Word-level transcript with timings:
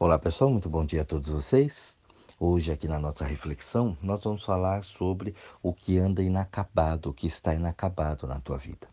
Olá 0.00 0.16
pessoal, 0.16 0.48
muito 0.48 0.70
bom 0.70 0.84
dia 0.84 1.02
a 1.02 1.04
todos 1.04 1.28
vocês. 1.28 1.98
Hoje, 2.38 2.70
aqui 2.70 2.86
na 2.86 3.00
nossa 3.00 3.24
reflexão, 3.24 3.98
nós 4.00 4.22
vamos 4.22 4.44
falar 4.44 4.84
sobre 4.84 5.34
o 5.60 5.72
que 5.72 5.98
anda 5.98 6.22
inacabado, 6.22 7.10
o 7.10 7.12
que 7.12 7.26
está 7.26 7.52
inacabado 7.52 8.24
na 8.24 8.38
tua 8.38 8.56
vida. 8.58 8.86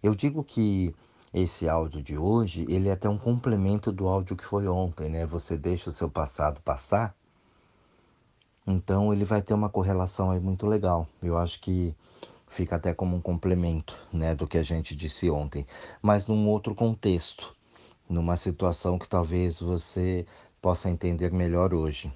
Eu 0.00 0.14
digo 0.14 0.44
que 0.44 0.94
esse 1.34 1.68
áudio 1.68 2.00
de 2.00 2.16
hoje, 2.16 2.64
ele 2.68 2.88
é 2.88 2.92
até 2.92 3.08
um 3.08 3.18
complemento 3.18 3.90
do 3.90 4.06
áudio 4.06 4.36
que 4.36 4.44
foi 4.44 4.68
ontem, 4.68 5.10
né? 5.10 5.26
Você 5.26 5.56
deixa 5.58 5.90
o 5.90 5.92
seu 5.92 6.08
passado 6.08 6.60
passar, 6.60 7.16
então 8.64 9.12
ele 9.12 9.24
vai 9.24 9.42
ter 9.42 9.54
uma 9.54 9.68
correlação 9.68 10.30
aí 10.30 10.38
muito 10.38 10.68
legal. 10.68 11.08
Eu 11.20 11.36
acho 11.36 11.58
que 11.58 11.96
fica 12.46 12.76
até 12.76 12.94
como 12.94 13.16
um 13.16 13.20
complemento, 13.20 13.98
né, 14.12 14.36
do 14.36 14.46
que 14.46 14.56
a 14.56 14.62
gente 14.62 14.94
disse 14.94 15.28
ontem, 15.28 15.66
mas 16.00 16.28
num 16.28 16.48
outro 16.48 16.76
contexto 16.76 17.56
numa 18.08 18.36
situação 18.36 18.98
que 18.98 19.08
talvez 19.08 19.60
você 19.60 20.26
possa 20.60 20.90
entender 20.90 21.32
melhor 21.32 21.74
hoje. 21.74 22.12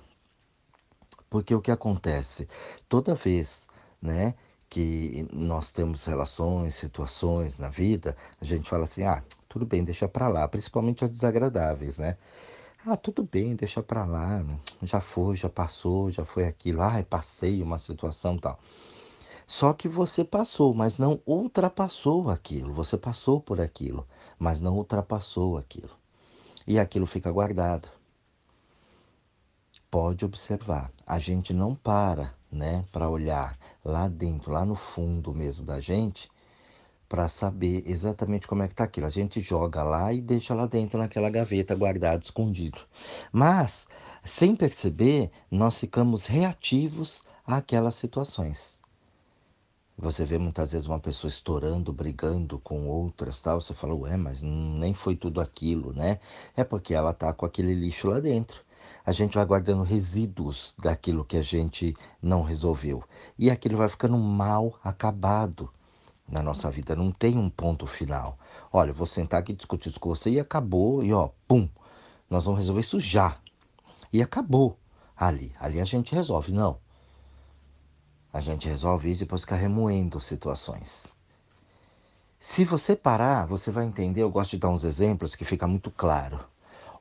Porque 1.28 1.54
o 1.54 1.60
que 1.60 1.70
acontece? 1.70 2.48
Toda 2.88 3.14
vez, 3.14 3.68
né, 4.00 4.34
que 4.68 5.26
nós 5.32 5.72
temos 5.72 6.04
relações, 6.04 6.74
situações 6.74 7.58
na 7.58 7.68
vida, 7.68 8.16
a 8.40 8.44
gente 8.44 8.68
fala 8.68 8.84
assim: 8.84 9.04
"Ah, 9.04 9.22
tudo 9.48 9.66
bem, 9.66 9.84
deixa 9.84 10.08
para 10.08 10.28
lá", 10.28 10.46
principalmente 10.48 11.04
as 11.04 11.10
desagradáveis, 11.10 11.98
né? 11.98 12.16
Ah, 12.84 12.96
tudo 12.96 13.24
bem, 13.24 13.56
deixa 13.56 13.82
para 13.82 14.04
lá, 14.04 14.44
já 14.82 15.00
foi, 15.00 15.34
já 15.36 15.48
passou, 15.48 16.10
já 16.10 16.24
foi 16.24 16.46
aquilo, 16.46 16.82
ah, 16.82 17.02
passei 17.08 17.60
uma 17.62 17.78
situação 17.78 18.38
tal. 18.38 18.58
Só 19.46 19.72
que 19.72 19.88
você 19.88 20.24
passou, 20.24 20.74
mas 20.74 20.98
não 20.98 21.20
ultrapassou 21.24 22.28
aquilo. 22.30 22.72
Você 22.74 22.98
passou 22.98 23.40
por 23.40 23.60
aquilo, 23.60 24.04
mas 24.36 24.60
não 24.60 24.76
ultrapassou 24.76 25.56
aquilo. 25.56 25.90
E 26.66 26.80
aquilo 26.80 27.06
fica 27.06 27.30
guardado. 27.30 27.88
Pode 29.88 30.24
observar, 30.24 30.90
a 31.06 31.20
gente 31.20 31.54
não 31.54 31.76
para, 31.76 32.34
né, 32.50 32.84
para 32.90 33.08
olhar 33.08 33.56
lá 33.84 34.08
dentro, 34.08 34.52
lá 34.52 34.64
no 34.64 34.74
fundo 34.74 35.32
mesmo 35.32 35.64
da 35.64 35.80
gente, 35.80 36.28
para 37.08 37.28
saber 37.28 37.84
exatamente 37.86 38.48
como 38.48 38.64
é 38.64 38.66
que 38.66 38.74
está 38.74 38.82
aquilo. 38.82 39.06
A 39.06 39.10
gente 39.10 39.40
joga 39.40 39.84
lá 39.84 40.12
e 40.12 40.20
deixa 40.20 40.54
lá 40.54 40.66
dentro 40.66 40.98
naquela 40.98 41.30
gaveta 41.30 41.72
guardado, 41.72 42.24
escondido. 42.24 42.80
Mas, 43.30 43.86
sem 44.24 44.56
perceber, 44.56 45.30
nós 45.48 45.78
ficamos 45.78 46.26
reativos 46.26 47.22
àquelas 47.46 47.94
situações. 47.94 48.84
Você 49.98 50.26
vê 50.26 50.38
muitas 50.38 50.72
vezes 50.72 50.86
uma 50.86 51.00
pessoa 51.00 51.28
estourando, 51.28 51.90
brigando 51.90 52.58
com 52.58 52.86
outras, 52.86 53.40
tal. 53.40 53.60
Você 53.62 53.72
fala, 53.72 53.94
ué, 53.94 54.16
mas 54.18 54.42
nem 54.42 54.92
foi 54.92 55.16
tudo 55.16 55.40
aquilo, 55.40 55.94
né? 55.94 56.20
É 56.54 56.62
porque 56.62 56.92
ela 56.92 57.14
tá 57.14 57.32
com 57.32 57.46
aquele 57.46 57.74
lixo 57.74 58.08
lá 58.08 58.20
dentro. 58.20 58.62
A 59.06 59.12
gente 59.12 59.36
vai 59.36 59.46
guardando 59.46 59.82
resíduos 59.82 60.74
daquilo 60.78 61.24
que 61.24 61.38
a 61.38 61.42
gente 61.42 61.96
não 62.20 62.42
resolveu. 62.42 63.02
E 63.38 63.50
aquilo 63.50 63.78
vai 63.78 63.88
ficando 63.88 64.18
mal 64.18 64.78
acabado 64.84 65.70
na 66.28 66.42
nossa 66.42 66.70
vida. 66.70 66.94
Não 66.94 67.10
tem 67.10 67.38
um 67.38 67.48
ponto 67.48 67.86
final. 67.86 68.38
Olha, 68.70 68.92
vou 68.92 69.06
sentar 69.06 69.40
aqui 69.40 69.54
discutir 69.54 69.88
isso 69.88 70.00
com 70.00 70.10
você 70.10 70.28
e 70.28 70.40
acabou. 70.40 71.02
E 71.02 71.12
ó, 71.12 71.30
pum, 71.48 71.68
nós 72.28 72.44
vamos 72.44 72.60
resolver 72.60 72.80
isso 72.80 73.00
já. 73.00 73.38
E 74.12 74.22
acabou 74.22 74.78
ali. 75.16 75.54
Ali 75.58 75.80
a 75.80 75.84
gente 75.86 76.14
resolve. 76.14 76.52
Não. 76.52 76.78
A 78.32 78.40
gente 78.40 78.68
resolve 78.68 79.10
isso 79.10 79.22
e 79.22 79.24
depois 79.24 79.42
fica 79.42 79.56
remoendo 79.56 80.20
situações. 80.20 81.06
Se 82.38 82.64
você 82.64 82.94
parar, 82.94 83.46
você 83.46 83.70
vai 83.70 83.86
entender. 83.86 84.22
Eu 84.22 84.30
gosto 84.30 84.52
de 84.52 84.58
dar 84.58 84.68
uns 84.68 84.84
exemplos 84.84 85.34
que 85.34 85.44
fica 85.44 85.66
muito 85.66 85.90
claro. 85.90 86.40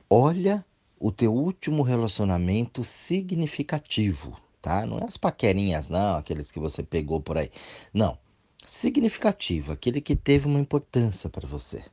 Olha 0.08 0.64
o 0.98 1.12
teu 1.12 1.34
último 1.34 1.82
relacionamento 1.82 2.82
significativo, 2.84 4.36
tá? 4.62 4.86
Não 4.86 4.98
é 4.98 5.04
as 5.04 5.16
paquerinhas, 5.16 5.88
não, 5.88 6.16
aqueles 6.16 6.50
que 6.50 6.58
você 6.58 6.82
pegou 6.82 7.20
por 7.20 7.36
aí. 7.36 7.50
Não. 7.92 8.18
Significativo, 8.64 9.72
aquele 9.72 10.00
que 10.00 10.16
teve 10.16 10.46
uma 10.46 10.58
importância 10.58 11.28
para 11.30 11.46
você 11.46 11.84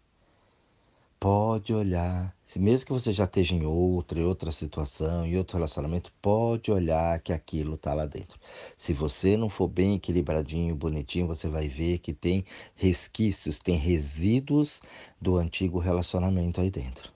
pode 1.24 1.74
olhar, 1.74 2.36
mesmo 2.58 2.86
que 2.86 2.92
você 2.92 3.14
já 3.14 3.24
esteja 3.24 3.56
em 3.56 3.66
outra, 3.66 4.20
em 4.20 4.26
outra 4.26 4.52
situação, 4.52 5.26
em 5.26 5.38
outro 5.38 5.56
relacionamento, 5.56 6.12
pode 6.22 6.70
olhar 6.70 7.18
que 7.22 7.32
aquilo 7.32 7.76
está 7.76 7.94
lá 7.94 8.06
dentro. 8.06 8.38
Se 8.76 8.92
você 8.92 9.38
não 9.38 9.48
for 9.48 9.70
bem 9.70 9.96
equilibradinho, 9.96 10.76
bonitinho, 10.76 11.26
você 11.26 11.48
vai 11.48 11.70
ver 11.70 12.00
que 12.00 12.14
tem 12.14 12.44
resquícios, 12.76 13.60
tem 13.60 13.78
resíduos 13.78 14.82
do 15.22 15.38
antigo 15.38 15.80
relacionamento 15.80 16.60
aí 16.60 16.70
dentro. 16.70 17.10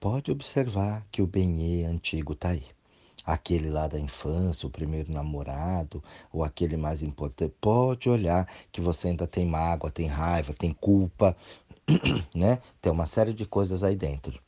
Pode 0.00 0.32
observar 0.32 1.06
que 1.12 1.22
o 1.22 1.26
benê 1.26 1.84
antigo 1.84 2.32
está 2.32 2.48
aí. 2.48 2.64
Aquele 3.24 3.68
lá 3.68 3.86
da 3.86 3.98
infância, 3.98 4.66
o 4.66 4.70
primeiro 4.70 5.12
namorado, 5.12 6.02
ou 6.32 6.42
aquele 6.42 6.76
mais 6.76 7.02
importante, 7.02 7.54
pode 7.60 8.08
olhar 8.08 8.48
que 8.72 8.80
você 8.80 9.08
ainda 9.08 9.26
tem 9.26 9.46
mágoa, 9.46 9.90
tem 9.90 10.06
raiva, 10.06 10.54
tem 10.54 10.72
culpa, 10.72 11.36
né? 12.34 12.60
Tem 12.80 12.92
uma 12.92 13.06
série 13.06 13.32
de 13.32 13.46
coisas 13.46 13.82
aí 13.82 13.96
dentro. 13.96 14.40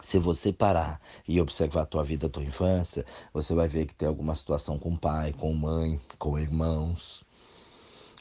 Se 0.00 0.18
você 0.18 0.52
parar 0.52 1.00
e 1.26 1.40
observar 1.40 1.82
a 1.82 1.86
tua 1.86 2.02
vida, 2.02 2.26
a 2.26 2.30
tua 2.30 2.42
infância, 2.42 3.04
você 3.32 3.54
vai 3.54 3.68
ver 3.68 3.86
que 3.86 3.94
tem 3.94 4.08
alguma 4.08 4.34
situação 4.34 4.78
com 4.78 4.96
pai, 4.96 5.32
com 5.32 5.52
mãe, 5.52 6.00
com 6.18 6.38
irmãos. 6.38 7.24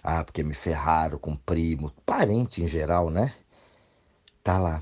Ah, 0.03 0.24
porque 0.24 0.44
me 0.44 0.53
ferraram 0.53 1.18
com 1.18 1.35
primo, 1.35 1.91
parente 2.06 2.62
em 2.62 2.68
geral, 2.68 3.09
né? 3.09 3.34
Tá 4.44 4.57
lá. 4.57 4.81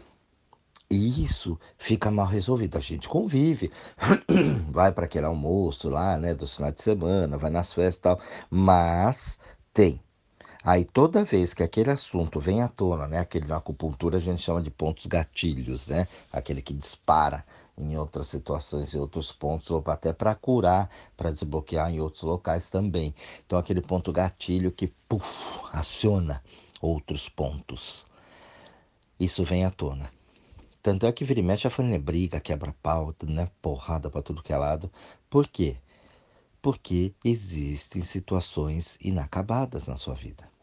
E 0.89 1.23
isso 1.23 1.59
fica 1.77 2.09
mal 2.09 2.25
resolvido. 2.27 2.77
A 2.77 2.81
gente 2.81 3.09
convive, 3.09 3.71
vai 4.71 4.91
para 4.91 5.05
aquele 5.05 5.25
almoço 5.25 5.89
lá, 5.89 6.17
né, 6.17 6.33
do 6.33 6.47
final 6.47 6.71
de 6.71 6.81
semana, 6.81 7.37
vai 7.37 7.51
nas 7.51 7.73
festas 7.73 7.97
e 7.97 8.01
tal, 8.01 8.19
mas 8.49 9.37
tem 9.73 9.99
Aí 10.69 10.83
toda 10.83 11.23
vez 11.23 11.53
que 11.53 11.63
aquele 11.63 11.91
assunto 11.91 12.41
vem 12.41 12.61
à 12.61 12.67
tona, 12.67 13.07
né, 13.07 13.19
aquele 13.19 13.47
na 13.47 13.55
acupuntura 13.55 14.17
a 14.17 14.19
gente 14.19 14.41
chama 14.41 14.61
de 14.61 14.69
pontos 14.69 15.05
gatilhos, 15.05 15.87
né, 15.87 16.09
aquele 16.29 16.61
que 16.61 16.73
dispara 16.73 17.45
em 17.77 17.95
outras 17.97 18.27
situações, 18.27 18.93
em 18.93 18.99
outros 18.99 19.31
pontos, 19.31 19.71
ou 19.71 19.81
até 19.87 20.11
para 20.11 20.35
curar, 20.35 20.89
para 21.15 21.31
desbloquear 21.31 21.89
em 21.89 22.01
outros 22.01 22.23
locais 22.23 22.69
também. 22.69 23.15
Então 23.45 23.57
aquele 23.57 23.79
ponto 23.79 24.11
gatilho 24.11 24.69
que 24.69 24.87
puff, 25.07 25.61
aciona 25.71 26.43
outros 26.81 27.29
pontos. 27.29 28.05
Isso 29.17 29.45
vem 29.45 29.63
à 29.63 29.71
tona. 29.71 30.11
Tanto 30.83 31.05
é 31.05 31.13
que 31.13 31.23
vira 31.23 31.39
e 31.39 31.43
mexe 31.43 31.65
a 31.65 31.71
família 31.71 31.97
briga, 31.97 32.41
quebra 32.41 32.75
pau, 32.83 33.15
né, 33.23 33.49
porrada 33.61 34.09
para 34.09 34.21
tudo 34.21 34.43
que 34.43 34.51
é 34.51 34.57
lado. 34.57 34.91
Por 35.29 35.47
quê? 35.47 35.77
Porque 36.61 37.13
existem 37.23 38.03
situações 38.03 38.97
inacabadas 38.99 39.87
na 39.87 39.95
sua 39.95 40.13
vida. 40.13 40.56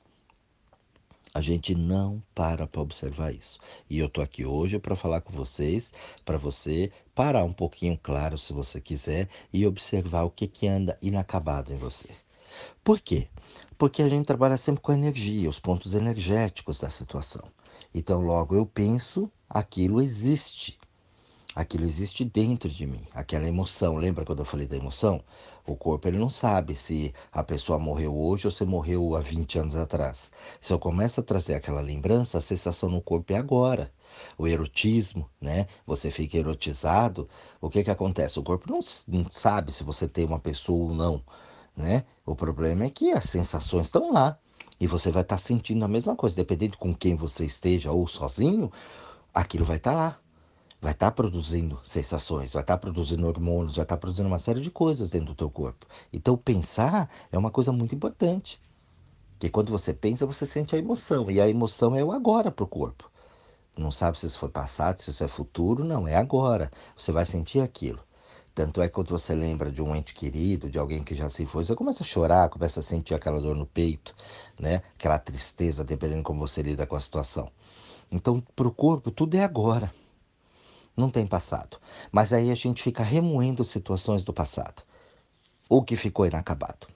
A 1.34 1.40
gente 1.40 1.74
não 1.74 2.22
para 2.32 2.64
para 2.64 2.80
observar 2.80 3.34
isso. 3.34 3.58
E 3.90 3.98
eu 3.98 4.08
tô 4.08 4.22
aqui 4.22 4.46
hoje 4.46 4.78
para 4.78 4.94
falar 4.94 5.20
com 5.20 5.32
vocês, 5.32 5.92
para 6.24 6.38
você 6.38 6.92
parar 7.12 7.42
um 7.42 7.52
pouquinho, 7.52 7.98
claro, 8.00 8.38
se 8.38 8.52
você 8.52 8.80
quiser, 8.80 9.28
e 9.52 9.66
observar 9.66 10.22
o 10.22 10.30
que, 10.30 10.46
que 10.46 10.68
anda 10.68 10.96
inacabado 11.02 11.72
em 11.72 11.76
você. 11.76 12.08
Por 12.84 13.00
quê? 13.00 13.26
Porque 13.76 14.00
a 14.00 14.08
gente 14.08 14.26
trabalha 14.26 14.56
sempre 14.56 14.80
com 14.80 14.92
energia, 14.92 15.50
os 15.50 15.58
pontos 15.58 15.96
energéticos 15.96 16.78
da 16.78 16.88
situação. 16.88 17.42
Então, 17.92 18.20
logo 18.20 18.54
eu 18.54 18.64
penso, 18.64 19.28
aquilo 19.50 20.00
existe. 20.00 20.78
Aquilo 21.54 21.84
existe 21.84 22.24
dentro 22.24 22.68
de 22.68 22.86
mim, 22.86 23.02
aquela 23.12 23.48
emoção. 23.48 23.96
Lembra 23.96 24.24
quando 24.24 24.40
eu 24.40 24.44
falei 24.44 24.68
da 24.68 24.76
emoção? 24.76 25.22
O 25.66 25.74
corpo 25.76 26.06
ele 26.06 26.18
não 26.18 26.28
sabe 26.28 26.74
se 26.74 27.14
a 27.32 27.42
pessoa 27.42 27.78
morreu 27.78 28.14
hoje 28.14 28.46
ou 28.46 28.50
se 28.50 28.64
morreu 28.66 29.16
há 29.16 29.20
20 29.20 29.58
anos 29.58 29.76
atrás. 29.76 30.30
Se 30.60 30.72
eu 30.72 30.78
começo 30.78 31.20
a 31.20 31.22
trazer 31.22 31.54
aquela 31.54 31.80
lembrança, 31.80 32.36
a 32.36 32.40
sensação 32.40 32.90
no 32.90 33.00
corpo 33.00 33.32
é 33.32 33.36
agora. 33.36 33.90
O 34.36 34.46
erotismo, 34.46 35.28
né? 35.40 35.66
Você 35.86 36.10
fica 36.10 36.36
erotizado. 36.36 37.26
O 37.62 37.70
que 37.70 37.82
que 37.82 37.90
acontece? 37.90 38.38
O 38.38 38.42
corpo 38.42 38.70
não, 38.70 38.80
não 39.08 39.30
sabe 39.30 39.72
se 39.72 39.82
você 39.82 40.06
tem 40.06 40.26
uma 40.26 40.38
pessoa 40.38 40.90
ou 40.90 40.94
não, 40.94 41.22
né? 41.74 42.04
O 42.26 42.36
problema 42.36 42.84
é 42.84 42.90
que 42.90 43.10
as 43.12 43.24
sensações 43.24 43.86
estão 43.86 44.12
lá. 44.12 44.38
E 44.78 44.86
você 44.86 45.10
vai 45.10 45.22
estar 45.22 45.36
tá 45.36 45.42
sentindo 45.42 45.82
a 45.84 45.88
mesma 45.88 46.14
coisa, 46.14 46.36
dependendo 46.36 46.76
com 46.76 46.94
quem 46.94 47.16
você 47.16 47.44
esteja 47.44 47.90
ou 47.90 48.06
sozinho, 48.06 48.70
aquilo 49.32 49.64
vai 49.64 49.78
estar 49.78 49.92
tá 49.92 49.96
lá 49.96 50.23
vai 50.84 50.92
estar 50.92 51.06
tá 51.06 51.12
produzindo 51.12 51.80
sensações, 51.82 52.52
vai 52.52 52.62
estar 52.62 52.74
tá 52.74 52.78
produzindo 52.78 53.26
hormônios, 53.26 53.76
vai 53.76 53.84
estar 53.84 53.96
tá 53.96 54.00
produzindo 54.00 54.28
uma 54.28 54.38
série 54.38 54.60
de 54.60 54.70
coisas 54.70 55.08
dentro 55.08 55.28
do 55.28 55.34
teu 55.34 55.48
corpo. 55.48 55.86
Então 56.12 56.36
pensar 56.36 57.08
é 57.32 57.38
uma 57.38 57.50
coisa 57.50 57.72
muito 57.72 57.94
importante. 57.94 58.60
Porque 59.32 59.48
quando 59.48 59.70
você 59.70 59.94
pensa, 59.94 60.26
você 60.26 60.44
sente 60.44 60.76
a 60.76 60.78
emoção. 60.78 61.30
E 61.30 61.40
a 61.40 61.48
emoção 61.48 61.96
é 61.96 62.04
o 62.04 62.12
agora 62.12 62.50
para 62.50 62.64
o 62.64 62.68
corpo. 62.68 63.10
Não 63.74 63.90
sabe 63.90 64.18
se 64.18 64.26
isso 64.26 64.38
foi 64.38 64.50
passado, 64.50 65.00
se 65.00 65.10
isso 65.10 65.24
é 65.24 65.28
futuro, 65.28 65.82
não, 65.84 66.06
é 66.06 66.16
agora. 66.16 66.70
Você 66.94 67.10
vai 67.10 67.24
sentir 67.24 67.60
aquilo. 67.60 68.00
Tanto 68.54 68.82
é 68.82 68.86
que 68.86 68.92
quando 68.92 69.08
você 69.08 69.34
lembra 69.34 69.72
de 69.72 69.80
um 69.80 69.96
ente 69.96 70.12
querido, 70.12 70.68
de 70.68 70.78
alguém 70.78 71.02
que 71.02 71.14
já 71.14 71.30
se 71.30 71.46
foi, 71.46 71.64
você 71.64 71.74
começa 71.74 72.02
a 72.02 72.06
chorar, 72.06 72.50
começa 72.50 72.80
a 72.80 72.82
sentir 72.82 73.14
aquela 73.14 73.40
dor 73.40 73.56
no 73.56 73.64
peito, 73.64 74.14
né? 74.60 74.82
Aquela 74.94 75.18
tristeza, 75.18 75.82
dependendo 75.82 76.18
de 76.18 76.24
como 76.24 76.46
você 76.46 76.60
lida 76.60 76.86
com 76.86 76.94
a 76.94 77.00
situação. 77.00 77.50
Então, 78.12 78.42
para 78.54 78.68
o 78.68 78.70
corpo, 78.70 79.10
tudo 79.10 79.34
é 79.34 79.42
agora. 79.42 79.90
Não 80.96 81.10
tem 81.10 81.26
passado. 81.26 81.78
Mas 82.10 82.32
aí 82.32 82.50
a 82.50 82.54
gente 82.54 82.82
fica 82.82 83.02
remoendo 83.02 83.64
situações 83.64 84.24
do 84.24 84.32
passado. 84.32 84.82
O 85.68 85.82
que 85.82 85.96
ficou 85.96 86.26
inacabado. 86.26 86.86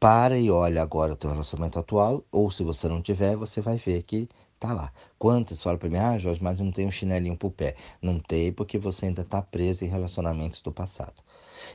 Para 0.00 0.38
e 0.38 0.50
olha 0.50 0.80
agora 0.80 1.12
o 1.12 1.16
teu 1.16 1.30
relacionamento 1.30 1.78
atual, 1.78 2.24
ou 2.30 2.50
se 2.50 2.62
você 2.62 2.88
não 2.88 3.02
tiver, 3.02 3.36
você 3.36 3.60
vai 3.60 3.76
ver 3.78 4.02
que 4.04 4.28
tá 4.58 4.72
lá. 4.72 4.92
Quantos 5.18 5.62
falam 5.62 5.78
para 5.78 5.88
mim, 5.88 5.96
ah, 5.96 6.18
Jorge, 6.18 6.42
mas 6.42 6.58
não 6.60 6.70
tem 6.70 6.86
um 6.86 6.90
chinelinho 6.90 7.36
pro 7.36 7.50
pé. 7.50 7.76
Não 8.02 8.18
tem 8.18 8.52
porque 8.52 8.78
você 8.78 9.06
ainda 9.06 9.22
está 9.22 9.40
preso 9.40 9.84
em 9.84 9.88
relacionamentos 9.88 10.60
do 10.60 10.72
passado. 10.72 11.22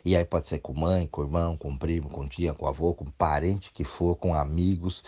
E 0.03 0.15
aí 0.15 0.25
pode 0.25 0.47
ser 0.47 0.59
com 0.59 0.73
mãe, 0.73 1.07
com 1.07 1.23
irmão, 1.23 1.57
com 1.57 1.75
primo, 1.75 2.09
com 2.09 2.27
tia, 2.27 2.53
com 2.53 2.67
avô, 2.67 2.93
com 2.93 3.05
parente 3.05 3.71
que 3.71 3.83
for, 3.83 4.15
com 4.15 4.33
amigos. 4.33 5.03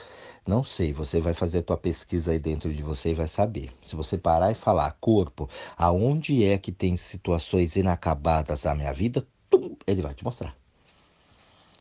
Não 0.46 0.64
sei, 0.64 0.94
você 0.94 1.22
vai 1.22 1.34
fazer 1.34 1.60
a 1.60 1.64
tua 1.64 1.78
pesquisa 1.78 2.32
aí 2.32 2.40
dentro 2.40 2.74
de 2.74 2.84
você 2.84 3.12
e 3.12 3.14
vai 3.14 3.28
saber. 3.28 3.72
Se 3.84 3.96
você 3.96 4.18
parar 4.18 4.52
e 4.52 4.56
falar, 4.56 4.92
corpo, 5.00 5.50
aonde 5.78 6.44
é 6.46 6.58
que 6.58 6.72
tem 6.72 6.98
situações 6.98 7.76
inacabadas 7.76 8.64
na 8.64 8.76
minha 8.76 8.94
vida, 8.94 9.26
tum, 9.50 9.76
ele 9.88 10.02
vai 10.02 10.14
te 10.14 10.24
mostrar. 10.24 10.56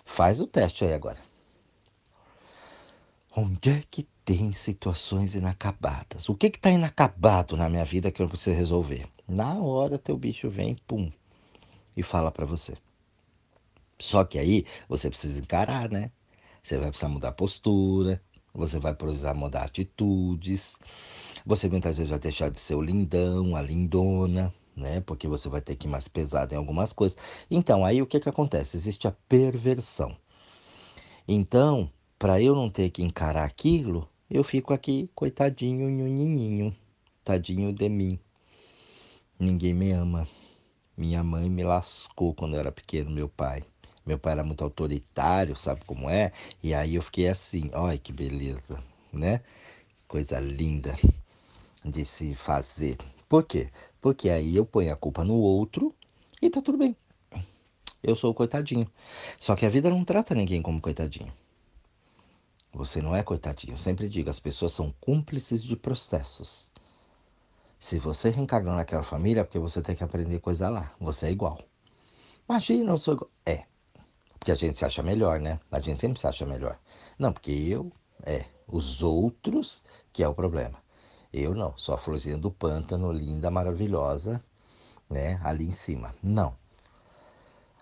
Faz 0.04 0.40
o 0.40 0.46
teste 0.46 0.84
aí 0.84 0.94
agora. 0.94 1.18
Onde 3.36 3.70
é 3.70 3.82
que 3.90 4.06
tem 4.24 4.52
situações 4.52 5.34
inacabadas? 5.34 6.28
O 6.28 6.34
que 6.34 6.46
está 6.46 6.70
inacabado 6.70 7.56
na 7.56 7.68
minha 7.68 7.84
vida 7.84 8.10
que 8.10 8.22
eu 8.22 8.28
preciso 8.28 8.56
resolver? 8.56 9.06
Na 9.28 9.54
hora 9.54 9.98
teu 9.98 10.16
bicho 10.16 10.48
vem, 10.48 10.76
pum, 10.86 11.12
e 11.96 12.02
fala 12.02 12.30
para 12.30 12.46
você. 12.46 12.76
Só 13.98 14.24
que 14.24 14.38
aí 14.38 14.64
você 14.88 15.08
precisa 15.08 15.40
encarar, 15.40 15.90
né? 15.90 16.10
Você 16.62 16.78
vai 16.78 16.88
precisar 16.88 17.08
mudar 17.08 17.32
postura, 17.32 18.20
você 18.52 18.78
vai 18.78 18.94
precisar 18.94 19.34
mudar 19.34 19.64
atitudes, 19.64 20.76
você 21.44 21.68
muitas 21.68 21.98
vezes 21.98 22.10
vai 22.10 22.18
deixar 22.18 22.50
de 22.50 22.60
ser 22.60 22.74
o 22.74 22.82
lindão, 22.82 23.54
a 23.54 23.62
lindona, 23.62 24.52
né? 24.74 25.00
Porque 25.00 25.28
você 25.28 25.48
vai 25.48 25.60
ter 25.60 25.76
que 25.76 25.86
ir 25.86 25.90
mais 25.90 26.08
pesado 26.08 26.54
em 26.54 26.56
algumas 26.56 26.92
coisas. 26.92 27.16
Então, 27.50 27.84
aí 27.84 28.00
o 28.00 28.06
que, 28.06 28.20
que 28.20 28.28
acontece? 28.28 28.76
Existe 28.76 29.06
a 29.06 29.12
perversão. 29.28 30.16
Então, 31.28 31.90
para 32.18 32.40
eu 32.40 32.54
não 32.54 32.70
ter 32.70 32.90
que 32.90 33.02
encarar 33.02 33.44
aquilo, 33.44 34.08
eu 34.30 34.42
fico 34.42 34.72
aqui, 34.72 35.08
coitadinho, 35.14 35.88
nhuninho, 35.88 36.74
tadinho 37.22 37.72
de 37.72 37.88
mim. 37.88 38.18
Ninguém 39.38 39.74
me 39.74 39.90
ama. 39.92 40.26
Minha 40.96 41.22
mãe 41.22 41.50
me 41.50 41.62
lascou 41.62 42.34
quando 42.34 42.54
eu 42.54 42.60
era 42.60 42.72
pequeno, 42.72 43.10
meu 43.10 43.28
pai. 43.28 43.64
Meu 44.06 44.18
pai 44.18 44.32
era 44.32 44.44
muito 44.44 44.62
autoritário, 44.64 45.56
sabe 45.56 45.84
como 45.84 46.08
é? 46.08 46.32
E 46.62 46.74
aí 46.74 46.94
eu 46.94 47.02
fiquei 47.02 47.28
assim, 47.28 47.70
olha 47.74 47.98
que 47.98 48.12
beleza, 48.12 48.82
né? 49.12 49.40
Coisa 50.08 50.40
linda 50.40 50.98
de 51.84 52.04
se 52.04 52.34
fazer. 52.34 52.96
Por 53.28 53.44
quê? 53.44 53.70
Porque 54.00 54.28
aí 54.30 54.56
eu 54.56 54.64
ponho 54.64 54.92
a 54.92 54.96
culpa 54.96 55.24
no 55.24 55.34
outro 55.34 55.94
e 56.40 56.48
tá 56.48 56.62
tudo 56.62 56.78
bem. 56.78 56.96
Eu 58.02 58.14
sou 58.14 58.30
o 58.30 58.34
coitadinho. 58.34 58.90
Só 59.38 59.56
que 59.56 59.64
a 59.64 59.70
vida 59.70 59.90
não 59.90 60.04
trata 60.04 60.34
ninguém 60.34 60.60
como 60.62 60.80
coitadinho. 60.80 61.32
Você 62.74 63.00
não 63.00 63.14
é 63.14 63.22
coitadinho. 63.22 63.74
Eu 63.74 63.78
sempre 63.78 64.08
digo, 64.08 64.28
as 64.28 64.40
pessoas 64.40 64.72
são 64.72 64.92
cúmplices 65.00 65.62
de 65.62 65.76
processos. 65.76 66.72
Se 67.78 67.98
você 67.98 68.30
reencarnou 68.30 68.74
naquela 68.74 69.04
família, 69.04 69.42
é 69.42 69.44
porque 69.44 69.58
você 69.58 69.80
tem 69.80 69.94
que 69.94 70.02
aprender 70.02 70.40
coisa 70.40 70.68
lá. 70.68 70.92
Você 71.00 71.26
é 71.26 71.30
igual. 71.30 71.60
Imagina, 72.48 72.90
eu 72.90 72.98
sou 72.98 73.14
igual. 73.14 73.30
É, 73.46 73.64
porque 74.38 74.50
a 74.50 74.56
gente 74.56 74.76
se 74.76 74.84
acha 74.84 75.02
melhor, 75.02 75.38
né? 75.38 75.60
A 75.70 75.80
gente 75.80 76.00
sempre 76.00 76.18
se 76.18 76.26
acha 76.26 76.44
melhor. 76.44 76.78
Não, 77.18 77.32
porque 77.32 77.52
eu, 77.52 77.92
é, 78.24 78.46
os 78.66 79.02
outros 79.02 79.84
que 80.12 80.22
é 80.22 80.28
o 80.28 80.34
problema. 80.34 80.82
Eu 81.32 81.54
não, 81.54 81.76
sou 81.76 81.94
a 81.94 81.98
florzinha 81.98 82.38
do 82.38 82.50
pântano, 82.50 83.12
linda, 83.12 83.50
maravilhosa, 83.50 84.42
né? 85.08 85.40
Ali 85.44 85.64
em 85.64 85.74
cima. 85.74 86.14
Não. 86.22 86.56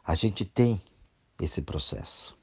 A 0.05 0.15
gente 0.15 0.45
tem 0.45 0.83
esse 1.41 1.63
processo. 1.63 2.37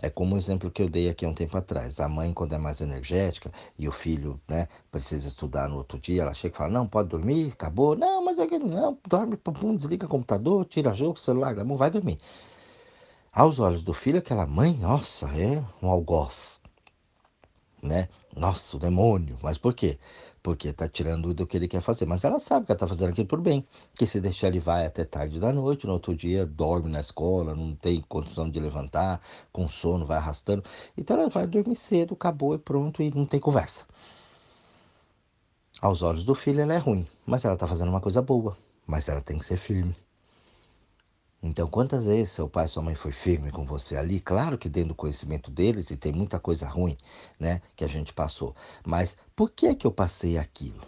É 0.00 0.08
como 0.08 0.34
o 0.34 0.38
exemplo 0.38 0.70
que 0.70 0.80
eu 0.80 0.88
dei 0.88 1.08
aqui 1.08 1.24
há 1.24 1.28
um 1.28 1.34
tempo 1.34 1.56
atrás. 1.56 2.00
A 2.00 2.08
mãe, 2.08 2.32
quando 2.32 2.54
é 2.54 2.58
mais 2.58 2.80
energética 2.80 3.52
e 3.78 3.86
o 3.86 3.92
filho 3.92 4.40
né, 4.48 4.66
precisa 4.90 5.28
estudar 5.28 5.68
no 5.68 5.76
outro 5.76 5.98
dia, 5.98 6.22
ela 6.22 6.32
chega 6.34 6.54
e 6.54 6.58
fala: 6.58 6.70
Não, 6.70 6.86
pode 6.86 7.10
dormir, 7.10 7.52
acabou. 7.52 7.94
Não, 7.94 8.24
mas 8.24 8.38
é 8.38 8.46
que 8.46 8.58
não, 8.58 8.98
dorme, 9.06 9.36
pum, 9.36 9.76
desliga 9.76 10.06
o 10.06 10.08
computador, 10.08 10.64
tira 10.64 10.94
jogo, 10.94 11.18
celular, 11.18 11.54
não 11.56 11.76
vai 11.76 11.90
dormir. 11.90 12.18
Aos 13.32 13.58
olhos 13.60 13.82
do 13.82 13.94
filho, 13.94 14.18
aquela 14.18 14.46
mãe, 14.46 14.74
nossa, 14.74 15.26
é 15.28 15.62
um 15.82 15.88
algoz, 15.88 16.60
né? 17.82 18.08
Nossa, 18.36 18.76
o 18.76 18.80
demônio. 18.80 19.38
Mas 19.42 19.58
por 19.58 19.74
quê? 19.74 19.98
Porque 20.42 20.68
está 20.68 20.88
tirando 20.88 21.32
do 21.32 21.46
que 21.46 21.56
ele 21.56 21.68
quer 21.68 21.80
fazer. 21.80 22.04
Mas 22.06 22.24
ela 22.24 22.40
sabe 22.40 22.66
que 22.66 22.72
ela 22.72 22.76
está 22.76 22.88
fazendo 22.88 23.10
aquilo 23.10 23.28
por 23.28 23.40
bem. 23.40 23.66
Que 23.94 24.06
se 24.06 24.20
deixar 24.20 24.48
ele 24.48 24.58
vai 24.58 24.84
até 24.86 25.04
tarde 25.04 25.38
da 25.38 25.52
noite, 25.52 25.86
no 25.86 25.92
outro 25.92 26.14
dia 26.14 26.44
dorme 26.44 26.90
na 26.90 27.00
escola, 27.00 27.54
não 27.54 27.74
tem 27.74 28.00
condição 28.08 28.50
de 28.50 28.58
levantar, 28.58 29.20
com 29.52 29.68
sono, 29.68 30.04
vai 30.04 30.18
arrastando. 30.18 30.64
Então 30.96 31.18
ela 31.18 31.28
vai 31.28 31.46
dormir 31.46 31.76
cedo, 31.76 32.14
acabou 32.14 32.54
e 32.54 32.58
pronto, 32.58 33.02
e 33.02 33.10
não 33.14 33.24
tem 33.24 33.38
conversa. 33.38 33.84
Aos 35.80 36.02
olhos 36.02 36.24
do 36.24 36.34
filho 36.34 36.60
ela 36.60 36.74
é 36.74 36.78
ruim, 36.78 37.06
mas 37.26 37.44
ela 37.44 37.54
está 37.54 37.66
fazendo 37.66 37.88
uma 37.88 38.00
coisa 38.00 38.22
boa. 38.22 38.56
Mas 38.86 39.08
ela 39.08 39.20
tem 39.20 39.38
que 39.38 39.46
ser 39.46 39.56
firme. 39.56 39.96
Então, 41.42 41.66
quantas 41.66 42.06
vezes 42.06 42.30
seu 42.32 42.48
pai 42.48 42.68
sua 42.68 42.82
mãe 42.82 42.94
foi 42.94 43.10
firme 43.10 43.50
com 43.50 43.64
você 43.64 43.96
ali? 43.96 44.20
Claro 44.20 44.56
que 44.56 44.68
dentro 44.68 44.90
do 44.90 44.94
conhecimento 44.94 45.50
deles, 45.50 45.90
e 45.90 45.96
tem 45.96 46.12
muita 46.12 46.38
coisa 46.38 46.68
ruim, 46.68 46.96
né, 47.38 47.60
que 47.74 47.84
a 47.84 47.88
gente 47.88 48.12
passou. 48.12 48.54
Mas 48.86 49.16
por 49.34 49.50
que 49.50 49.66
é 49.66 49.74
que 49.74 49.84
eu 49.84 49.90
passei 49.90 50.38
aquilo? 50.38 50.86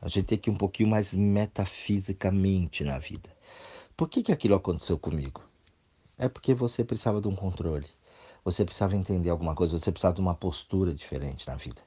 A 0.00 0.08
gente 0.08 0.26
tem 0.26 0.38
que 0.38 0.48
ir 0.48 0.52
um 0.52 0.56
pouquinho 0.56 0.88
mais 0.88 1.12
metafisicamente 1.12 2.84
na 2.84 2.98
vida. 2.98 3.28
Por 3.96 4.08
que 4.08 4.22
que 4.22 4.30
aquilo 4.30 4.54
aconteceu 4.54 4.96
comigo? 4.96 5.42
É 6.16 6.28
porque 6.28 6.54
você 6.54 6.84
precisava 6.84 7.20
de 7.20 7.26
um 7.26 7.34
controle. 7.34 7.86
Você 8.44 8.64
precisava 8.64 8.94
entender 8.94 9.30
alguma 9.30 9.56
coisa, 9.56 9.76
você 9.76 9.90
precisava 9.90 10.14
de 10.14 10.20
uma 10.20 10.34
postura 10.34 10.94
diferente 10.94 11.44
na 11.48 11.56
vida. 11.56 11.82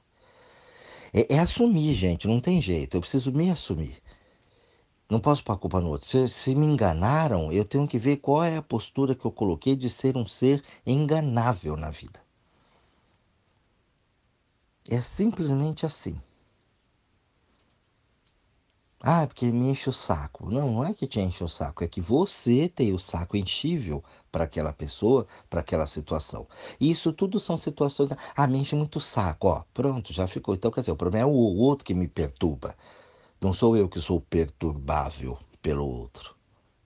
É, 1.14 1.36
é 1.36 1.38
assumir, 1.38 1.94
gente, 1.94 2.28
não 2.28 2.40
tem 2.40 2.60
jeito. 2.60 2.96
Eu 2.96 3.00
preciso 3.00 3.32
me 3.32 3.50
assumir. 3.50 4.01
Não 5.12 5.20
posso 5.20 5.44
pôr 5.44 5.52
a 5.52 5.58
culpa 5.58 5.78
no 5.78 5.90
outro. 5.90 6.08
Se, 6.08 6.26
se, 6.30 6.54
me 6.54 6.64
enganaram, 6.64 7.52
eu 7.52 7.66
tenho 7.66 7.86
que 7.86 7.98
ver 7.98 8.16
qual 8.16 8.42
é 8.42 8.56
a 8.56 8.62
postura 8.62 9.14
que 9.14 9.26
eu 9.26 9.30
coloquei 9.30 9.76
de 9.76 9.90
ser 9.90 10.16
um 10.16 10.26
ser 10.26 10.64
enganável 10.86 11.76
na 11.76 11.90
vida. 11.90 12.18
É 14.88 15.02
simplesmente 15.02 15.84
assim. 15.84 16.18
Ah, 19.02 19.24
é 19.24 19.26
porque 19.26 19.52
me 19.52 19.68
enche 19.68 19.90
o 19.90 19.92
saco. 19.92 20.48
Não, 20.50 20.72
não 20.72 20.84
é 20.84 20.94
que 20.94 21.06
te 21.06 21.20
enche 21.20 21.44
o 21.44 21.48
saco, 21.48 21.84
é 21.84 21.88
que 21.88 22.00
você 22.00 22.66
tem 22.66 22.94
o 22.94 22.98
saco 22.98 23.36
enchível 23.36 24.02
para 24.30 24.44
aquela 24.44 24.72
pessoa, 24.72 25.26
para 25.50 25.60
aquela 25.60 25.86
situação. 25.86 26.48
Isso 26.80 27.12
tudo 27.12 27.38
são 27.38 27.58
situações. 27.58 28.08
Ah, 28.34 28.46
me 28.46 28.56
enche 28.58 28.74
muito 28.74 28.96
o 28.96 29.00
saco, 29.00 29.48
ó. 29.48 29.64
Pronto, 29.74 30.10
já 30.10 30.26
ficou. 30.26 30.54
Então, 30.54 30.70
quer 30.70 30.80
dizer, 30.80 30.92
o 30.92 30.96
problema 30.96 31.28
é 31.28 31.30
o 31.30 31.36
outro 31.36 31.84
que 31.84 31.92
me 31.92 32.08
perturba. 32.08 32.74
Não 33.42 33.52
sou 33.52 33.76
eu 33.76 33.88
que 33.88 34.00
sou 34.00 34.20
perturbável 34.20 35.36
pelo 35.60 35.84
outro. 35.84 36.36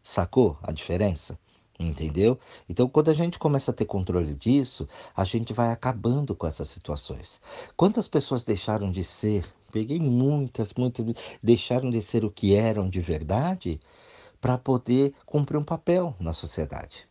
Sacou 0.02 0.56
a 0.62 0.72
diferença? 0.72 1.38
Entendeu? 1.78 2.38
Então, 2.66 2.88
quando 2.88 3.10
a 3.10 3.14
gente 3.14 3.38
começa 3.38 3.70
a 3.70 3.74
ter 3.74 3.84
controle 3.84 4.34
disso, 4.34 4.88
a 5.14 5.22
gente 5.22 5.52
vai 5.52 5.70
acabando 5.70 6.34
com 6.34 6.46
essas 6.46 6.68
situações. 6.68 7.42
Quantas 7.76 8.08
pessoas 8.08 8.42
deixaram 8.42 8.90
de 8.90 9.04
ser? 9.04 9.44
Peguei 9.70 10.00
muitas, 10.00 10.72
muitas, 10.72 11.04
deixaram 11.42 11.90
de 11.90 12.00
ser 12.00 12.24
o 12.24 12.30
que 12.30 12.54
eram 12.54 12.88
de 12.88 13.02
verdade 13.02 13.78
para 14.40 14.56
poder 14.56 15.12
cumprir 15.26 15.58
um 15.58 15.64
papel 15.64 16.16
na 16.18 16.32
sociedade. 16.32 17.06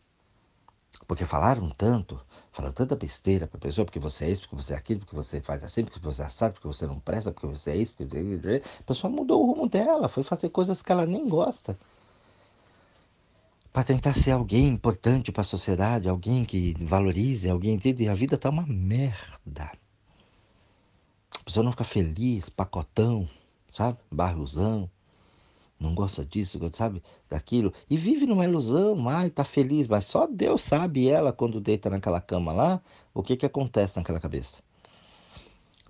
Porque 1.06 1.24
falaram 1.24 1.70
tanto, 1.70 2.20
falando 2.56 2.72
tanta 2.72 2.96
besteira 2.96 3.46
para 3.46 3.58
a 3.58 3.60
pessoa, 3.60 3.84
porque 3.84 3.98
você 3.98 4.24
é 4.24 4.30
isso, 4.30 4.40
porque 4.42 4.56
você 4.56 4.72
é 4.72 4.76
aquilo, 4.76 5.00
porque 5.00 5.14
você 5.14 5.42
faz 5.42 5.62
assim, 5.62 5.84
porque 5.84 6.00
você 6.00 6.22
é 6.22 6.28
sabe, 6.30 6.54
porque 6.54 6.66
você 6.66 6.86
não 6.86 6.98
presta, 6.98 7.30
porque 7.30 7.46
você 7.46 7.72
é 7.72 7.76
isso, 7.76 7.92
porque 7.92 8.18
você 8.18 8.56
é... 8.56 8.62
A 8.80 8.82
pessoa 8.82 9.12
mudou 9.12 9.42
o 9.42 9.52
rumo 9.52 9.68
dela, 9.68 10.08
foi 10.08 10.22
fazer 10.22 10.48
coisas 10.48 10.80
que 10.80 10.90
ela 10.90 11.04
nem 11.04 11.28
gosta. 11.28 11.78
Para 13.70 13.84
tentar 13.84 14.14
ser 14.14 14.30
alguém 14.30 14.68
importante 14.68 15.30
para 15.30 15.42
a 15.42 15.44
sociedade, 15.44 16.08
alguém 16.08 16.46
que 16.46 16.74
valorize, 16.82 17.46
alguém 17.50 17.78
e 17.84 18.08
a 18.08 18.14
vida 18.14 18.38
tá 18.38 18.48
uma 18.48 18.66
merda. 18.66 19.70
A 21.38 21.44
pessoa 21.44 21.62
não 21.62 21.72
fica 21.72 21.84
feliz, 21.84 22.48
pacotão, 22.48 23.28
sabe? 23.70 23.98
Barrosão 24.10 24.90
não 25.78 25.94
gosta 25.94 26.24
disso, 26.24 26.58
sabe, 26.72 27.02
daquilo, 27.28 27.72
e 27.88 27.96
vive 27.96 28.26
numa 28.26 28.44
ilusão, 28.44 29.08
ai, 29.08 29.30
tá 29.30 29.44
feliz, 29.44 29.86
mas 29.86 30.04
só 30.06 30.26
Deus 30.26 30.62
sabe 30.62 31.08
ela 31.08 31.32
quando 31.32 31.60
deita 31.60 31.90
naquela 31.90 32.20
cama 32.20 32.52
lá, 32.52 32.80
o 33.12 33.22
que 33.22 33.36
que 33.36 33.46
acontece 33.46 33.96
naquela 33.96 34.20
cabeça. 34.20 34.62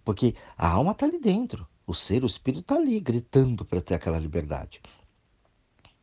Porque 0.04 0.34
a 0.56 0.68
alma 0.68 0.94
tá 0.94 1.06
ali 1.06 1.20
dentro, 1.20 1.66
o 1.86 1.94
ser, 1.94 2.24
o 2.24 2.26
espírito 2.26 2.64
tá 2.64 2.74
ali 2.76 2.98
gritando 3.00 3.64
para 3.64 3.80
ter 3.80 3.94
aquela 3.94 4.18
liberdade. 4.18 4.80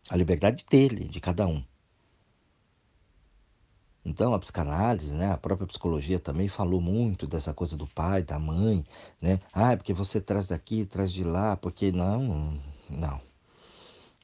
A 0.10 0.16
liberdade 0.16 0.66
dele, 0.70 1.08
de 1.08 1.20
cada 1.20 1.46
um. 1.48 1.64
Então 4.06 4.34
a 4.34 4.40
psicanálise, 4.40 5.14
né, 5.14 5.32
a 5.32 5.38
própria 5.38 5.68
psicologia 5.68 6.20
também 6.20 6.50
falou 6.50 6.82
muito 6.82 7.26
dessa 7.26 7.54
coisa 7.54 7.78
do 7.78 7.88
pai, 7.88 8.22
da 8.22 8.38
mãe, 8.38 8.86
né? 9.22 9.40
Ah, 9.54 9.78
porque 9.78 9.94
você 9.94 10.20
traz 10.20 10.48
daqui, 10.48 10.86
traz 10.86 11.12
de 11.12 11.24
lá, 11.24 11.56
porque 11.56 11.90
não, 11.92 12.60
não. 12.90 13.33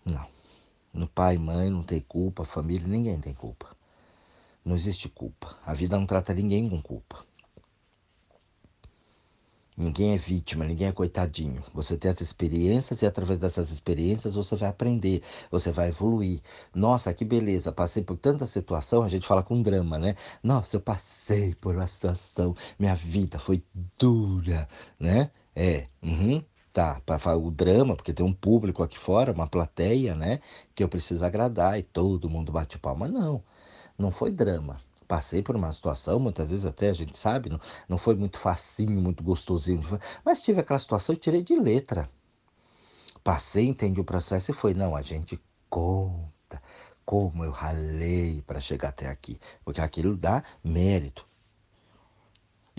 Não. 0.10 0.28
No 0.94 1.08
pai 1.08 1.38
mãe 1.38 1.70
não 1.70 1.84
tem 1.84 2.00
culpa, 2.00 2.44
família, 2.44 2.88
ninguém 2.88 3.20
tem 3.20 3.34
culpa. 3.34 3.68
Não 4.66 4.76
existe 4.76 5.08
culpa. 5.08 5.58
A 5.66 5.74
vida 5.74 5.98
não 5.98 6.06
trata 6.06 6.34
ninguém 6.34 6.70
com 6.70 6.82
culpa. 6.82 7.24
Ninguém 9.80 10.14
é 10.14 10.18
vítima, 10.18 10.66
ninguém 10.66 10.90
é 10.90 10.92
coitadinho. 10.92 11.64
Você 11.74 11.96
tem 11.96 12.12
as 12.12 12.20
experiências 12.20 13.02
e 13.02 13.06
através 13.06 13.40
dessas 13.40 13.72
experiências 13.72 14.36
você 14.36 14.54
vai 14.58 14.68
aprender, 14.68 15.24
você 15.50 15.72
vai 15.72 15.88
evoluir. 15.88 16.42
Nossa, 16.76 17.14
que 17.14 17.24
beleza, 17.24 17.72
passei 17.72 18.04
por 18.04 18.18
tanta 18.18 18.46
situação, 18.46 19.04
a 19.04 19.08
gente 19.08 19.26
fala 19.26 19.42
com 19.42 19.62
drama, 19.62 19.98
né? 19.98 20.16
Nossa, 20.44 20.76
eu 20.76 20.82
passei 20.82 21.56
por 21.56 21.76
uma 21.76 21.88
situação, 21.88 22.54
minha 22.78 22.94
vida 22.94 23.40
foi 23.40 23.64
dura, 23.98 24.68
né? 25.00 25.32
É, 25.56 25.88
uhum, 26.04 26.44
tá, 26.74 27.02
para 27.06 27.38
o 27.38 27.52
drama, 27.52 27.96
porque 27.96 28.14
tem 28.14 28.26
um 28.26 28.34
público 28.34 28.84
aqui 28.84 28.98
fora, 28.98 29.32
uma 29.32 29.48
plateia, 29.48 30.16
né? 30.16 30.40
Que 30.76 30.84
eu 30.84 30.90
preciso 30.90 31.24
agradar 31.26 31.80
e 31.80 31.84
todo 31.84 32.30
mundo 32.30 32.52
bate 32.52 32.78
palma. 32.78 33.08
Não, 33.08 33.44
não 33.98 34.12
foi 34.12 34.32
drama 34.32 34.80
passei 35.10 35.42
por 35.42 35.56
uma 35.56 35.72
situação, 35.74 36.20
muitas 36.20 36.48
vezes 36.48 36.68
até 36.68 36.88
a 36.88 36.94
gente 36.94 37.18
sabe, 37.18 37.50
não, 37.50 37.60
não 37.90 37.98
foi 37.98 38.14
muito 38.16 38.38
facinho, 38.38 39.02
muito 39.02 39.24
gostosinho, 39.24 39.82
mas 40.24 40.44
tive 40.44 40.60
aquela 40.60 40.78
situação 40.78 41.16
e 41.16 41.18
tirei 41.18 41.42
de 41.42 41.56
letra. 41.56 42.08
Passei, 43.24 43.68
entendi 43.68 44.00
o 44.00 44.04
processo 44.04 44.52
e 44.52 44.54
foi, 44.54 44.76
não, 44.76 44.96
a 44.96 45.02
gente 45.02 45.42
conta 45.68 46.62
como 47.04 47.44
eu 47.44 47.50
ralei 47.50 48.44
para 48.44 48.62
chegar 48.62 48.90
até 48.90 49.08
aqui, 49.08 49.40
porque 49.66 49.82
aquilo 49.82 50.16
dá 50.16 50.44
mérito. 50.64 51.29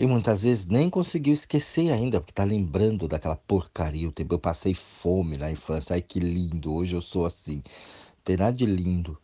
E 0.01 0.07
muitas 0.07 0.41
vezes 0.41 0.65
nem 0.65 0.89
conseguiu 0.89 1.33
esquecer 1.33 1.91
ainda, 1.91 2.19
porque 2.19 2.33
tá 2.33 2.43
lembrando 2.43 3.07
daquela 3.07 3.35
porcaria. 3.35 4.09
O 4.09 4.11
tempo 4.11 4.33
eu 4.33 4.39
passei 4.39 4.73
fome 4.73 5.37
na 5.37 5.51
infância. 5.51 5.93
Ai 5.93 6.01
que 6.01 6.19
lindo, 6.19 6.73
hoje 6.73 6.95
eu 6.95 7.01
sou 7.01 7.25
assim. 7.25 7.57
Não 7.57 8.23
tem 8.23 8.35
nada 8.35 8.57
de 8.57 8.65
lindo. 8.65 9.15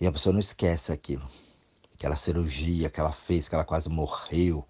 E 0.00 0.06
a 0.06 0.12
pessoa 0.12 0.32
não 0.32 0.40
esquece 0.40 0.90
aquilo 0.90 1.28
aquela 2.00 2.16
cirurgia 2.16 2.88
que 2.88 2.98
ela 2.98 3.12
fez, 3.12 3.46
que 3.46 3.54
ela 3.54 3.64
quase 3.64 3.90
morreu. 3.90 4.66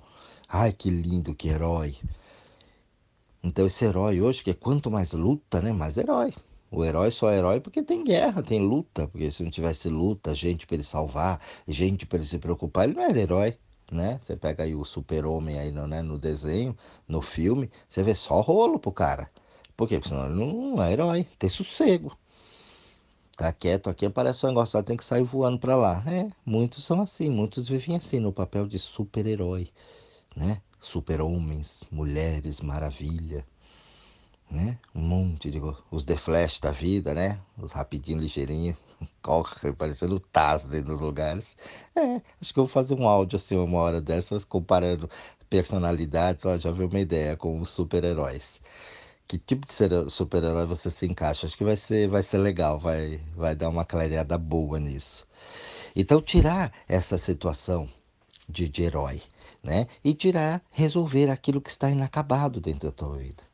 Ai, 0.48 0.72
que 0.72 0.90
lindo, 0.90 1.32
que 1.32 1.48
herói. 1.48 1.96
Então 3.40 3.66
esse 3.66 3.84
herói 3.84 4.20
hoje, 4.20 4.42
que 4.42 4.52
quanto 4.52 4.90
mais 4.90 5.12
luta, 5.12 5.60
né, 5.62 5.72
mais 5.72 5.96
herói. 5.96 6.34
O 6.72 6.84
herói 6.84 7.12
só 7.12 7.30
é 7.30 7.38
herói 7.38 7.60
porque 7.60 7.84
tem 7.84 8.02
guerra, 8.02 8.42
tem 8.42 8.60
luta. 8.60 9.06
Porque 9.06 9.30
se 9.30 9.44
não 9.44 9.50
tivesse 9.50 9.88
luta, 9.88 10.34
gente 10.34 10.66
para 10.66 10.74
ele 10.74 10.84
salvar, 10.84 11.40
gente 11.68 12.04
para 12.04 12.18
ele 12.18 12.26
se 12.26 12.38
preocupar, 12.38 12.88
ele 12.88 12.94
não 12.96 13.04
era 13.04 13.20
herói. 13.20 13.56
Né? 13.90 14.18
Você 14.22 14.36
pega 14.36 14.62
aí 14.62 14.74
o 14.74 14.84
super-homem 14.84 15.58
aí 15.58 15.72
no, 15.72 15.86
né, 15.86 16.00
no 16.00 16.16
desenho, 16.16 16.76
no 17.08 17.20
filme, 17.20 17.68
você 17.88 18.02
vê 18.02 18.14
só 18.14 18.40
rolo 18.40 18.78
pro 18.78 18.92
cara. 18.92 19.28
Por 19.76 19.88
quê? 19.88 19.98
Porque 19.98 20.10
senão 20.10 20.26
ele 20.26 20.34
não 20.34 20.82
é 20.82 20.92
herói, 20.92 21.26
tem 21.38 21.50
sossego. 21.50 22.16
Tá 23.36 23.52
quieto 23.52 23.88
aqui, 23.88 24.04
aparece 24.04 24.44
um 24.44 24.50
negócio, 24.50 24.82
tem 24.82 24.96
que 24.96 25.04
sair 25.04 25.22
voando 25.22 25.58
para 25.58 25.74
lá. 25.74 26.04
É, 26.06 26.28
muitos 26.44 26.84
são 26.84 27.00
assim, 27.00 27.30
muitos 27.30 27.68
vivem 27.68 27.96
assim, 27.96 28.20
no 28.20 28.32
papel 28.32 28.66
de 28.66 28.78
super-herói, 28.78 29.70
né? 30.36 30.60
Super-homens, 30.78 31.82
mulheres, 31.90 32.60
maravilha, 32.60 33.44
né? 34.50 34.78
Um 34.94 35.00
monte 35.00 35.50
de... 35.50 35.58
Os 35.90 36.04
The 36.04 36.16
Flash 36.16 36.60
da 36.60 36.70
vida, 36.70 37.14
né? 37.14 37.40
Os 37.56 37.72
rapidinho, 37.72 38.20
ligeirinho, 38.20 38.76
corre, 39.22 39.72
parecendo 39.72 40.20
Taz 40.20 40.64
dentro 40.64 40.92
dos 40.92 41.00
lugares. 41.00 41.56
É, 41.94 42.20
acho 42.40 42.52
que 42.52 42.60
eu 42.60 42.64
vou 42.64 42.68
fazer 42.68 42.94
um 42.94 43.08
áudio 43.08 43.36
assim, 43.36 43.56
uma 43.56 43.78
hora 43.78 44.00
dessas, 44.00 44.44
comparando 44.44 45.08
personalidades, 45.48 46.44
ó, 46.44 46.56
já 46.58 46.70
vi 46.70 46.84
uma 46.84 47.00
ideia 47.00 47.36
com 47.36 47.60
os 47.60 47.70
super-heróis 47.70 48.60
que 49.30 49.38
tipo 49.38 49.64
de 49.64 50.10
super-herói 50.10 50.66
você 50.66 50.90
se 50.90 51.06
encaixa. 51.06 51.46
Acho 51.46 51.56
que 51.56 51.62
vai 51.62 51.76
ser, 51.76 52.08
vai 52.08 52.20
ser 52.20 52.38
legal, 52.38 52.80
vai, 52.80 53.20
vai 53.36 53.54
dar 53.54 53.68
uma 53.68 53.84
clareada 53.84 54.36
boa 54.36 54.80
nisso. 54.80 55.24
Então, 55.94 56.20
tirar 56.20 56.72
essa 56.88 57.16
situação 57.16 57.88
de, 58.48 58.68
de 58.68 58.82
herói, 58.82 59.22
né? 59.62 59.86
E 60.02 60.14
tirar, 60.14 60.60
resolver 60.68 61.30
aquilo 61.30 61.60
que 61.60 61.70
está 61.70 61.88
inacabado 61.88 62.60
dentro 62.60 62.88
da 62.88 62.92
tua 62.92 63.16
vida. 63.18 63.49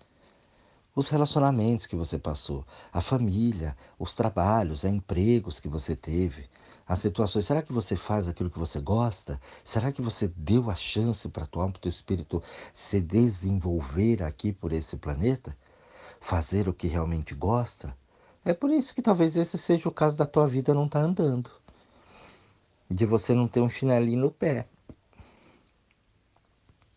Os 0.97 1.09
relacionamentos 1.09 1.87
que 1.87 1.95
você 1.95 2.19
passou, 2.19 2.67
a 2.93 3.01
família, 3.01 3.77
os 3.99 4.17
trabalhos, 4.17 4.83
os 4.83 4.91
empregos 4.91 5.61
que 5.61 5.69
você 5.69 5.95
teve, 5.95 6.49
as 6.89 6.99
situações. 6.99 7.47
Será 7.47 7.63
que 7.63 7.73
você 7.73 7.95
faz 7.95 8.27
aquilo 8.27 8.51
que 8.51 8.59
você 8.59 8.81
gosta? 8.81 9.41
Será 9.63 9.93
que 9.93 10.03
você 10.03 10.27
deu 10.37 10.71
a 10.71 10.75
chance 10.75 11.29
para 11.29 11.47
tua 11.47 11.63
alma, 11.65 11.75
teu 11.81 11.91
espírito 11.91 12.43
se 12.75 13.01
desenvolver 13.01 14.25
aqui 14.25 14.53
por 14.53 14.73
esse 14.73 14.97
planeta? 14.97 15.57
fazer 16.21 16.69
o 16.69 16.75
que 16.75 16.89
realmente 16.89 17.35
gosta, 17.35 17.97
é 18.45 18.53
por 18.53 18.71
isso 18.71 18.95
que 18.95 19.03
talvez 19.03 19.37
esse 19.37 19.57
seja 19.59 19.89
o 19.89 19.93
caso 19.93 20.17
da 20.17 20.27
tua 20.27 20.47
vida 20.47 20.75
não 20.75 20.87
estar 20.87 21.01
tá 21.01 21.07
andando. 21.07 21.51
De 22.91 23.05
você 23.05 23.35
não 23.35 23.49
ter 23.49 23.61
um 23.61 23.69
chinelinho 23.69 24.21
no 24.21 24.31
pé. 24.31 24.67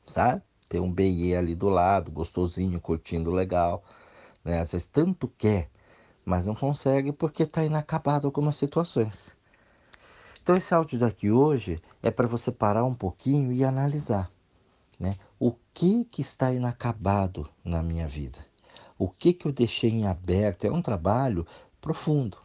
Sabe? 0.06 0.41
Ter 0.69 0.79
um 0.79 0.91
BE 0.91 1.35
ali 1.35 1.55
do 1.55 1.67
lado, 1.67 2.11
gostosinho, 2.11 2.79
curtindo 2.79 3.31
legal. 3.31 3.83
Né? 4.45 4.61
Às 4.61 4.71
vezes 4.71 4.88
tanto 4.88 5.27
quer, 5.27 5.69
mas 6.23 6.45
não 6.45 6.55
consegue 6.55 7.11
porque 7.11 7.43
está 7.43 7.65
inacabado 7.65 8.27
algumas 8.27 8.55
situações. 8.55 9.35
Então 10.41 10.55
esse 10.55 10.73
áudio 10.73 10.99
daqui 10.99 11.29
hoje 11.29 11.81
é 12.01 12.09
para 12.09 12.27
você 12.27 12.51
parar 12.51 12.85
um 12.85 12.95
pouquinho 12.95 13.51
e 13.51 13.63
analisar, 13.63 14.31
né? 14.99 15.17
O 15.38 15.53
que 15.73 16.05
que 16.05 16.21
está 16.21 16.51
inacabado 16.51 17.49
na 17.63 17.83
minha 17.83 18.07
vida? 18.07 18.39
o 18.99 19.07
que, 19.07 19.33
que 19.33 19.47
eu 19.47 19.53
deixei 19.53 19.89
em 19.89 20.05
aberto. 20.05 20.65
É 20.65 20.71
um 20.71 20.81
trabalho 20.81 21.47
profundo. 21.79 22.38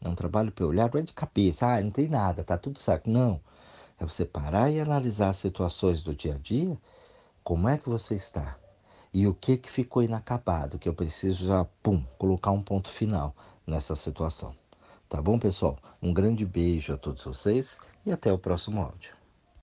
É 0.00 0.08
um 0.08 0.14
trabalho 0.14 0.52
para 0.52 0.66
olhar, 0.66 0.88
não 0.92 1.00
é 1.00 1.02
de 1.02 1.12
cabeça, 1.12 1.66
ah, 1.66 1.82
não 1.82 1.90
tem 1.90 2.08
nada, 2.08 2.44
tá 2.44 2.56
tudo 2.56 2.78
certo. 2.78 3.10
Não. 3.10 3.40
É 3.98 4.04
você 4.04 4.24
parar 4.24 4.70
e 4.70 4.80
analisar 4.80 5.30
as 5.30 5.36
situações 5.38 6.02
do 6.02 6.14
dia 6.14 6.34
a 6.34 6.38
dia, 6.38 6.78
como 7.44 7.68
é 7.68 7.76
que 7.76 7.90
você 7.90 8.14
está. 8.14 8.56
E 9.12 9.28
o 9.28 9.34
que, 9.34 9.58
que 9.58 9.70
ficou 9.70 10.02
inacabado, 10.02 10.78
que 10.78 10.88
eu 10.88 10.94
preciso 10.94 11.46
já, 11.46 11.64
pum, 11.82 12.02
colocar 12.18 12.50
um 12.50 12.62
ponto 12.62 12.90
final 12.90 13.36
nessa 13.66 13.94
situação. 13.94 14.56
Tá 15.08 15.20
bom, 15.20 15.38
pessoal? 15.38 15.78
Um 16.02 16.12
grande 16.12 16.46
beijo 16.46 16.94
a 16.94 16.96
todos 16.96 17.22
vocês 17.22 17.78
e 18.04 18.10
até 18.10 18.32
o 18.32 18.38
próximo 18.38 18.80
áudio. 18.80 19.23